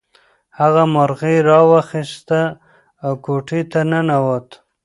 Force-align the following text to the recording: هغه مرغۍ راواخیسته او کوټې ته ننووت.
هغه 0.59 0.83
مرغۍ 0.93 1.37
راواخیسته 1.49 2.41
او 3.03 3.11
کوټې 3.25 3.61
ته 3.71 3.79
ننووت. 3.91 4.47